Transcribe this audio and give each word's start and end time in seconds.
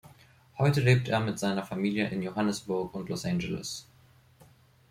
Heute 0.57 0.81
lebt 0.81 1.09
er 1.09 1.19
mit 1.19 1.37
seiner 1.37 1.63
Familie 1.63 2.09
in 2.09 2.23
Johannesburg 2.23 2.91
und 2.95 3.07
Los 3.09 3.23
Angeles. 3.23 3.85